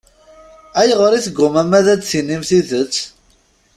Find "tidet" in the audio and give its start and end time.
2.49-2.95